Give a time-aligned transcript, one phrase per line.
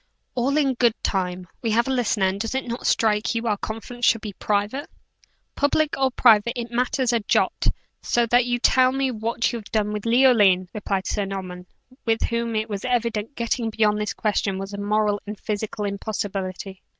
[0.33, 1.47] "All in good time.
[1.61, 4.89] We have a listener, and does it not strike you our conference should be private!"
[5.53, 7.67] "Public or private, it matters not a jot,
[8.01, 11.67] so that you tell me what you've done with Leoline," replied Sir Norman,
[12.03, 16.81] with whom it was evident getting beyond this question was a moral and physical impossibility.